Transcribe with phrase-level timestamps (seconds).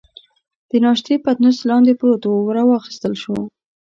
[0.69, 3.35] د ناشتې پتنوس لاندې پروت وو، را واخیستل شو.